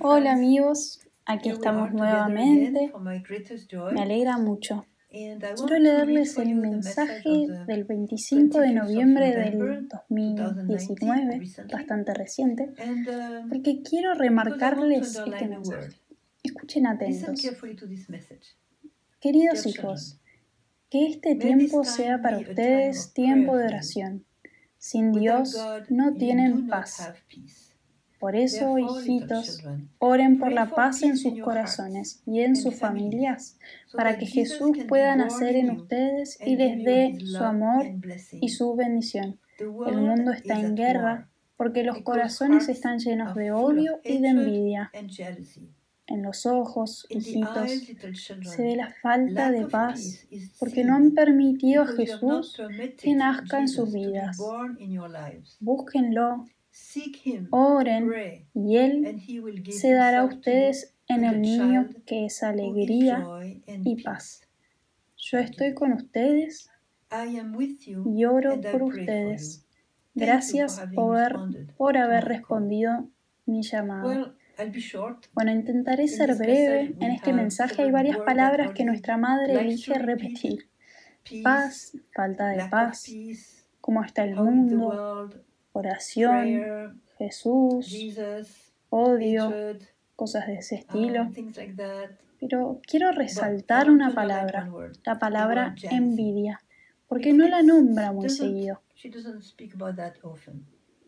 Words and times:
Hola 0.00 0.32
amigos, 0.32 1.00
aquí 1.26 1.50
estamos 1.50 1.92
nuevamente. 1.92 2.92
Me 3.92 4.02
alegra 4.02 4.38
mucho. 4.38 4.86
Quiero 5.10 5.78
leerles 5.78 6.38
el 6.38 6.54
mensaje 6.54 7.46
del 7.66 7.84
25 7.84 8.58
de 8.58 8.72
noviembre 8.72 9.34
del 9.34 9.86
2019, 9.88 11.42
bastante 11.70 12.14
reciente, 12.14 12.72
um, 12.82 13.48
porque 13.50 13.82
quiero 13.82 14.14
remarcarles 14.14 15.16
este 15.16 15.48
mensaje. 15.48 15.96
Escuchen 16.42 16.86
atentos. 16.86 17.42
Queridos 19.20 19.66
hijos, 19.66 20.20
que 20.88 21.06
este 21.06 21.34
tiempo 21.34 21.84
sea 21.84 22.22
para 22.22 22.38
ustedes 22.38 23.12
tiempo 23.12 23.58
de 23.58 23.66
oración. 23.66 24.24
Sin 24.78 25.12
Dios 25.12 25.58
no 25.90 26.14
tienen 26.14 26.66
paz. 26.66 27.12
Por 28.20 28.36
eso, 28.36 28.76
hijitos, 28.78 29.64
oren 29.98 30.38
por 30.38 30.52
la 30.52 30.68
paz 30.68 31.02
en 31.02 31.16
sus 31.16 31.40
corazones 31.40 32.22
y 32.26 32.40
en 32.40 32.54
sus 32.54 32.74
familias, 32.74 33.58
para 33.94 34.18
que 34.18 34.26
Jesús 34.26 34.76
pueda 34.86 35.16
nacer 35.16 35.56
en 35.56 35.70
ustedes 35.70 36.38
y 36.44 36.54
les 36.56 36.84
dé 36.84 37.18
su 37.24 37.42
amor 37.42 37.86
y 38.32 38.50
su 38.50 38.76
bendición. 38.76 39.40
El 39.58 39.96
mundo 39.96 40.32
está 40.32 40.60
en 40.60 40.76
guerra 40.76 41.28
porque 41.56 41.82
los 41.82 42.02
corazones 42.02 42.68
están 42.68 42.98
llenos 42.98 43.34
de 43.34 43.52
odio 43.52 44.00
y 44.04 44.20
de 44.20 44.28
envidia. 44.28 44.90
En 46.06 46.22
los 46.22 46.44
ojos, 46.44 47.06
hijitos, 47.08 47.70
se 48.42 48.62
ve 48.62 48.76
la 48.76 48.92
falta 49.00 49.50
de 49.50 49.66
paz 49.66 50.26
porque 50.58 50.84
no 50.84 50.94
han 50.94 51.12
permitido 51.12 51.84
a 51.84 51.86
Jesús 51.86 52.60
que 52.98 53.14
nazca 53.14 53.60
en 53.60 53.68
sus 53.68 53.90
vidas. 53.90 54.36
Búsquenlo 55.60 56.44
Oren 57.50 58.10
y 58.54 58.76
Él 58.76 59.20
se 59.70 59.92
dará 59.92 60.20
a 60.20 60.24
ustedes 60.24 60.94
en 61.08 61.24
el 61.24 61.40
niño 61.40 61.88
que 62.06 62.26
es 62.26 62.42
alegría 62.42 63.26
y 63.66 64.02
paz. 64.02 64.46
Yo 65.16 65.38
estoy 65.38 65.74
con 65.74 65.92
ustedes 65.92 66.70
y 68.14 68.24
oro 68.24 68.60
por 68.60 68.82
ustedes. 68.82 69.66
Gracias 70.14 70.82
por, 70.94 71.96
haber 71.96 72.24
respondido 72.24 73.08
mi 73.46 73.62
llamado. 73.62 74.34
Bueno, 75.32 75.50
intentaré 75.52 76.08
ser 76.08 76.34
breve. 76.36 76.94
En 77.00 77.10
este 77.10 77.32
mensaje 77.32 77.82
hay 77.82 77.90
varias 77.90 78.18
palabras 78.18 78.72
que 78.72 78.84
nuestra 78.84 79.16
madre 79.16 79.60
elige 79.60 79.94
repetir. 79.94 80.68
Paz, 81.42 81.96
falta 82.14 82.48
de 82.48 82.68
paz, 82.68 83.10
cómo 83.80 84.02
está 84.02 84.24
el 84.24 84.36
mundo, 84.36 85.30
oración, 85.72 87.02
Jesús, 87.18 87.94
odio, 88.88 89.52
cosas 90.16 90.46
de 90.46 90.54
ese 90.54 90.76
estilo. 90.76 91.30
Pero 92.40 92.80
quiero 92.86 93.12
resaltar 93.12 93.90
una 93.90 94.14
palabra, 94.14 94.70
la 95.04 95.18
palabra 95.18 95.74
envidia, 95.82 96.60
porque 97.06 97.32
no 97.32 97.46
la 97.48 97.62
nombra 97.62 98.12
muy 98.12 98.30
seguido. 98.30 98.80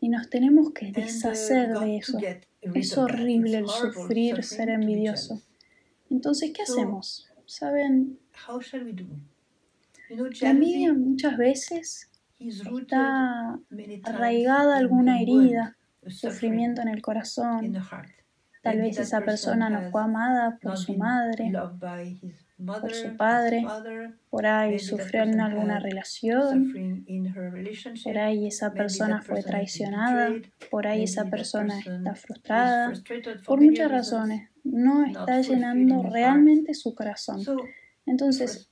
Y 0.00 0.08
nos 0.08 0.30
tenemos 0.30 0.72
que 0.72 0.92
deshacer 0.92 1.78
de 1.78 1.96
eso. 1.98 2.18
Es 2.60 2.98
horrible 2.98 3.58
el 3.58 3.68
sufrir, 3.68 4.42
ser 4.42 4.70
envidioso. 4.70 5.40
Entonces, 6.10 6.52
¿qué 6.52 6.62
hacemos? 6.62 7.28
¿Saben? 7.46 8.18
La 10.40 10.50
envidia 10.50 10.92
muchas 10.92 11.36
veces 11.36 12.09
está 12.40 13.58
arraigada 14.04 14.78
alguna 14.78 15.20
herida, 15.20 15.76
sufrimiento 16.06 16.82
en 16.82 16.88
el 16.88 17.02
corazón. 17.02 17.72
Tal 18.62 18.78
vez 18.78 18.98
esa 18.98 19.22
persona 19.22 19.70
no 19.70 19.90
fue 19.90 20.02
amada 20.02 20.58
por 20.60 20.76
su 20.76 20.94
madre, 20.94 21.50
por 22.58 22.92
su 22.92 23.16
padre, 23.16 23.64
por 24.28 24.46
ahí 24.46 24.78
sufrió 24.78 25.22
en 25.22 25.40
alguna 25.40 25.78
relación, 25.78 27.04
por 28.04 28.18
ahí 28.18 28.46
esa 28.46 28.72
persona 28.72 29.22
fue 29.22 29.42
traicionada, 29.42 30.30
por 30.70 30.86
ahí 30.86 31.04
esa 31.04 31.24
persona 31.26 31.78
está 31.78 32.14
frustrada, 32.14 32.92
por 33.46 33.62
muchas 33.62 33.90
razones, 33.90 34.50
no 34.62 35.06
está 35.06 35.40
llenando 35.40 36.02
realmente 36.02 36.74
su 36.74 36.94
corazón. 36.94 37.42
Entonces, 38.04 38.69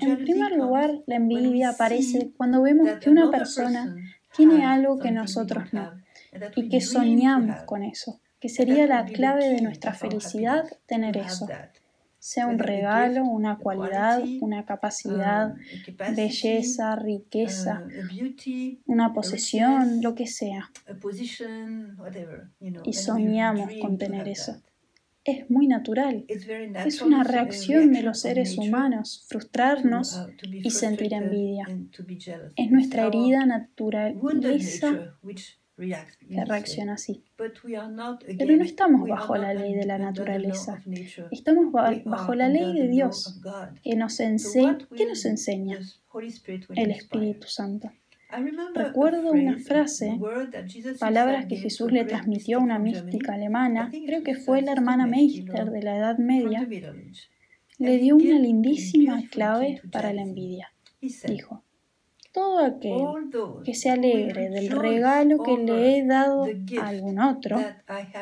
en 0.00 0.18
primer 0.18 0.52
lugar, 0.52 1.02
la 1.06 1.16
envidia 1.16 1.70
aparece 1.70 2.32
cuando 2.36 2.62
vemos 2.62 2.90
que 3.00 3.10
una 3.10 3.30
persona 3.30 3.96
tiene 4.34 4.64
algo 4.64 4.98
que 4.98 5.10
nosotros 5.10 5.72
no 5.72 5.92
y 6.56 6.68
que 6.68 6.80
soñamos 6.80 7.62
con 7.64 7.82
eso, 7.82 8.20
que 8.40 8.48
sería 8.48 8.86
la 8.86 9.04
clave 9.04 9.48
de 9.48 9.62
nuestra 9.62 9.94
felicidad 9.94 10.64
tener 10.86 11.16
eso, 11.16 11.48
sea 12.18 12.46
un 12.46 12.58
regalo, 12.58 13.24
una 13.24 13.58
cualidad, 13.58 14.22
una 14.40 14.64
capacidad, 14.64 15.54
belleza, 16.14 16.94
riqueza, 16.96 17.84
una 18.86 19.12
posesión, 19.12 20.02
lo 20.02 20.14
que 20.14 20.26
sea. 20.26 20.70
Y 22.84 22.92
soñamos 22.92 23.70
con 23.80 23.98
tener 23.98 24.28
eso 24.28 24.62
es 25.24 25.48
muy 25.50 25.66
natural. 25.66 26.24
Es 26.28 27.02
una 27.02 27.24
reacción 27.24 27.92
de 27.92 28.02
los 28.02 28.20
seres 28.20 28.58
humanos, 28.58 29.24
frustrarnos 29.28 30.26
y 30.42 30.70
sentir 30.70 31.14
envidia. 31.14 31.66
Es 32.56 32.70
nuestra 32.70 33.06
herida 33.06 33.46
naturaleza 33.46 35.16
que 35.76 36.44
reacciona 36.44 36.94
así. 36.94 37.24
Pero 37.36 38.56
no 38.56 38.64
estamos 38.64 39.08
bajo 39.08 39.36
la 39.36 39.54
ley 39.54 39.74
de 39.74 39.86
la 39.86 39.98
naturaleza. 39.98 40.82
Estamos 41.30 41.72
bajo 41.72 42.34
la 42.34 42.48
ley 42.48 42.72
de 42.74 42.88
Dios, 42.88 43.40
que 43.82 43.96
nos, 43.96 44.18
que 44.18 45.06
nos 45.06 45.24
enseña 45.24 45.78
el 46.74 46.90
Espíritu 46.90 47.46
Santo. 47.46 47.90
Recuerdo 48.74 49.32
una 49.32 49.58
frase, 49.58 50.18
palabras 50.98 51.46
que 51.46 51.56
Jesús 51.56 51.92
le 51.92 52.04
transmitió 52.04 52.58
a 52.58 52.62
una 52.62 52.78
mística 52.78 53.34
alemana, 53.34 53.90
creo 53.90 54.22
que 54.22 54.34
fue 54.34 54.62
la 54.62 54.72
hermana 54.72 55.06
Meister 55.06 55.70
de 55.70 55.82
la 55.82 55.98
Edad 55.98 56.18
Media, 56.18 56.66
le 57.78 57.98
dio 57.98 58.16
una 58.16 58.38
lindísima 58.38 59.22
clave 59.30 59.82
para 59.90 60.12
la 60.12 60.22
envidia. 60.22 60.72
Dijo, 61.00 61.62
todo 62.32 62.64
aquel 62.64 63.02
que 63.64 63.74
se 63.74 63.90
alegre 63.90 64.48
del 64.48 64.70
regalo 64.70 65.42
que 65.42 65.58
le 65.58 65.98
he 65.98 66.06
dado 66.06 66.46
a 66.80 66.88
algún 66.88 67.20
otro 67.20 67.60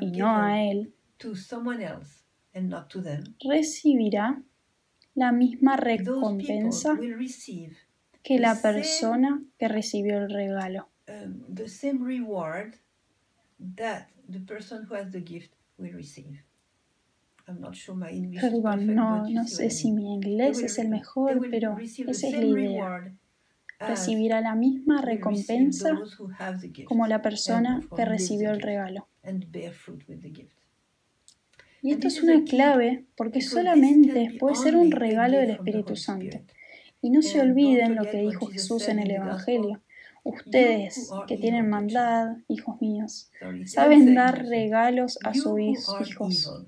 y 0.00 0.10
no 0.10 0.36
a 0.36 0.62
él, 0.62 0.92
recibirá 3.40 4.42
la 5.14 5.32
misma 5.32 5.76
recompensa 5.76 6.98
que 8.24 8.38
la 8.38 8.60
persona 8.60 9.40
que 9.58 9.68
recibió 9.68 10.18
el 10.18 10.30
regalo. 10.30 10.88
Um, 11.06 11.54
the 11.54 11.68
same 11.68 12.02
reward 12.02 12.74
that 13.76 14.08
the 14.28 14.40
person 14.40 14.86
who 14.88 14.96
has 14.96 15.12
the 15.12 15.20
gift 15.20 15.52
will 15.76 15.92
receive. 15.92 16.42
I'm 17.46 17.60
not 17.60 17.74
sure 17.74 17.94
my 17.94 18.08
English 18.10 18.40
Perdón, 18.40 18.94
no, 18.94 19.28
no 19.28 19.46
sé 19.46 19.68
si 19.68 19.92
mi 19.92 20.14
inglés 20.14 20.62
es 20.62 20.78
el 20.78 20.88
mejor, 20.88 21.46
pero 21.50 21.76
esa 21.78 22.26
es 22.28 22.32
la 22.32 22.44
idea. 22.44 23.14
Recibirá 23.78 24.40
la 24.40 24.54
misma 24.54 25.02
recompensa 25.02 26.00
como 26.86 27.06
la 27.06 27.20
persona 27.20 27.82
que 27.94 28.06
recibió 28.06 28.50
el 28.50 28.62
regalo. 28.62 29.06
Y 31.82 31.92
esto 31.92 32.08
es 32.08 32.22
una 32.22 32.42
clave 32.44 33.04
porque 33.14 33.42
solamente 33.42 34.34
puede 34.40 34.56
ser 34.56 34.74
un 34.74 34.90
regalo 34.90 35.36
del 35.36 35.50
Espíritu 35.50 35.96
Santo. 35.96 36.40
Y 37.04 37.10
no 37.10 37.20
se 37.20 37.38
olviden 37.38 37.96
lo 37.96 38.04
que 38.04 38.16
dijo 38.16 38.46
Jesús 38.46 38.88
en 38.88 38.98
el 38.98 39.10
Evangelio. 39.10 39.82
Ustedes 40.22 41.10
que 41.28 41.36
tienen 41.36 41.68
maldad, 41.68 42.38
hijos 42.48 42.80
míos, 42.80 43.30
saben 43.66 44.14
dar 44.14 44.46
regalos 44.46 45.18
a 45.22 45.34
sus 45.34 45.60
hijos. 45.60 46.64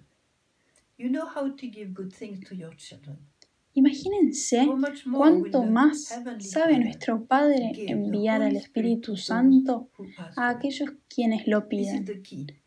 Imagínense 3.72 4.68
cuánto 5.10 5.62
más 5.62 6.22
sabe 6.40 6.80
nuestro 6.80 7.24
Padre 7.24 7.72
enviar 7.86 8.42
al 8.42 8.56
Espíritu 8.56 9.16
Santo 9.16 9.88
a 10.36 10.50
aquellos 10.50 10.90
quienes 11.08 11.46
lo 11.46 11.66
piden. 11.66 12.04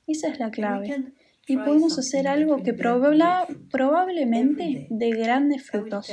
Esa 0.07 0.29
es 0.29 0.39
la 0.39 0.49
clave. 0.49 1.13
Y 1.45 1.57
podemos 1.57 1.99
hacer 1.99 2.27
algo 2.27 2.63
que 2.63 2.73
probablemente 2.73 4.87
de 4.89 5.11
grandes 5.11 5.67
frutos. 5.67 6.11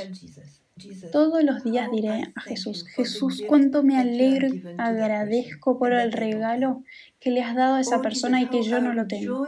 Todos 1.11 1.43
los 1.43 1.63
días 1.63 1.89
diré 1.91 2.31
a 2.35 2.41
Jesús, 2.41 2.85
Jesús, 2.87 3.43
cuánto 3.47 3.83
me 3.83 3.97
alegro 3.97 4.47
y 4.47 4.63
agradezco 4.77 5.77
por 5.77 5.93
el 5.93 6.11
regalo 6.11 6.83
que 7.19 7.31
le 7.31 7.41
has 7.41 7.55
dado 7.55 7.75
a 7.75 7.81
esa 7.81 8.01
persona 8.01 8.41
y 8.41 8.47
que 8.47 8.63
yo 8.63 8.81
no 8.81 8.93
lo 8.93 9.07
tengo. 9.07 9.47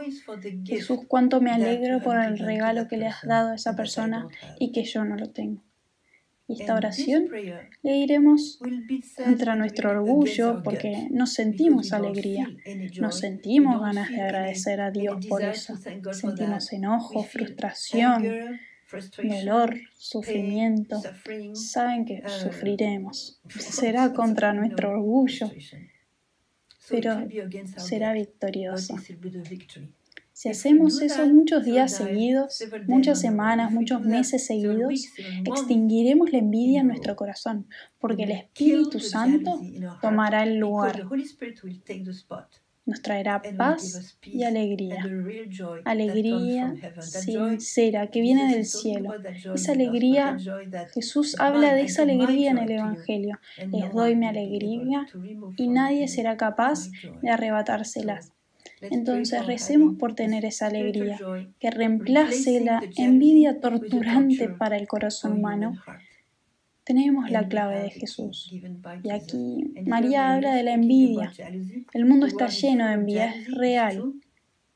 Jesús, 0.64 1.00
cuánto 1.06 1.40
me 1.40 1.50
alegro 1.50 2.00
por 2.02 2.18
el 2.18 2.38
regalo 2.38 2.88
que 2.88 2.96
le 2.96 3.06
has 3.06 3.22
dado 3.22 3.50
a 3.50 3.54
esa 3.54 3.76
persona 3.76 4.28
y 4.58 4.72
que 4.72 4.84
yo 4.84 5.04
no 5.04 5.16
lo 5.16 5.30
tengo. 5.30 5.62
Y 6.50 6.60
esta 6.60 6.74
oración 6.74 7.28
le 7.82 7.96
iremos 7.96 8.58
contra 9.24 9.54
nuestro 9.54 9.90
orgullo 9.90 10.62
porque 10.64 11.06
no 11.12 11.28
sentimos 11.28 11.92
alegría, 11.92 12.48
no 13.00 13.12
sentimos 13.12 13.80
ganas 13.80 14.10
de 14.10 14.20
agradecer 14.20 14.80
a 14.80 14.90
Dios 14.90 15.24
por 15.26 15.44
eso. 15.44 15.76
Sentimos 16.12 16.72
enojo, 16.72 17.22
frustración, 17.22 18.24
dolor, 19.22 19.80
sufrimiento. 19.96 21.00
Saben 21.54 22.04
que 22.04 22.22
sufriremos. 22.28 23.40
Será 23.58 24.12
contra 24.12 24.52
nuestro 24.52 24.90
orgullo, 24.90 25.50
pero 26.88 27.26
será 27.76 28.12
victorioso. 28.12 28.96
Si 30.32 30.48
hacemos 30.48 31.02
eso 31.02 31.26
muchos 31.26 31.66
días 31.66 31.94
seguidos, 31.94 32.64
muchas 32.86 33.20
semanas, 33.20 33.72
muchos 33.72 34.00
meses 34.00 34.46
seguidos, 34.46 35.06
extinguiremos 35.44 36.32
la 36.32 36.38
envidia 36.38 36.80
en 36.80 36.86
nuestro 36.86 37.14
corazón, 37.14 37.66
porque 37.98 38.22
el 38.22 38.30
Espíritu 38.30 39.00
Santo 39.00 39.60
tomará 40.00 40.44
el 40.44 40.56
lugar. 40.56 41.06
Nos 42.90 43.02
traerá 43.02 43.40
paz 43.56 44.16
y 44.24 44.42
alegría. 44.42 45.04
Alegría 45.84 46.74
sincera 46.98 48.08
que 48.08 48.20
viene 48.20 48.52
del 48.52 48.64
cielo. 48.64 49.14
Esa 49.54 49.70
alegría, 49.70 50.36
Jesús 50.92 51.36
habla 51.38 51.72
de 51.72 51.82
esa 51.82 52.02
alegría 52.02 52.50
en 52.50 52.58
el 52.58 52.72
Evangelio. 52.72 53.38
Les 53.70 53.92
doy 53.92 54.16
mi 54.16 54.26
alegría 54.26 55.06
y 55.56 55.68
nadie 55.68 56.08
será 56.08 56.36
capaz 56.36 56.90
de 57.22 57.30
arrebatárselas. 57.30 58.32
Entonces 58.80 59.46
recemos 59.46 59.96
por 59.96 60.16
tener 60.16 60.44
esa 60.44 60.66
alegría 60.66 61.16
que 61.60 61.70
reemplace 61.70 62.58
la 62.58 62.82
envidia 62.96 63.60
torturante 63.60 64.48
para 64.48 64.76
el 64.76 64.88
corazón 64.88 65.34
humano. 65.34 65.74
Tenemos 66.90 67.30
la 67.30 67.46
clave 67.46 67.82
de 67.82 67.90
Jesús. 67.90 68.52
Y 69.04 69.10
aquí 69.10 69.72
María 69.86 70.32
habla 70.32 70.56
de 70.56 70.64
la 70.64 70.74
envidia. 70.74 71.32
El 71.92 72.04
mundo 72.04 72.26
está 72.26 72.48
lleno 72.48 72.88
de 72.88 72.94
envidia, 72.94 73.32
es 73.32 73.48
real. 73.52 74.14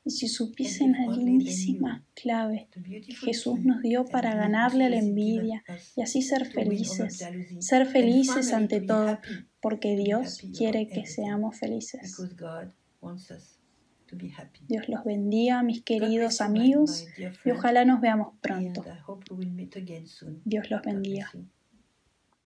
Y 0.05 0.11
si 0.11 0.29
supiesen 0.29 0.93
la 0.93 1.13
lindísima 1.13 2.05
clave 2.13 2.69
que 2.71 3.13
Jesús 3.13 3.59
nos 3.65 3.81
dio 3.81 4.05
para 4.05 4.33
ganarle 4.33 4.85
a 4.85 4.89
la 4.91 4.99
envidia 4.99 5.61
y 5.97 6.03
así 6.03 6.21
ser 6.21 6.45
felices, 6.45 7.27
ser 7.59 7.85
felices 7.85 8.53
ante 8.53 8.79
todo, 8.79 9.19
porque 9.59 9.97
Dios 9.97 10.39
quiere 10.57 10.87
que 10.87 11.05
seamos 11.05 11.59
felices. 11.59 12.15
Dios 14.69 14.87
los 14.87 15.03
bendiga, 15.03 15.63
mis 15.63 15.83
queridos 15.83 16.39
amigos, 16.39 17.07
y 17.43 17.51
ojalá 17.51 17.83
nos 17.83 17.99
veamos 17.99 18.35
pronto. 18.39 18.85
Dios 20.45 20.71
los 20.71 20.81
bendiga. 20.81 21.29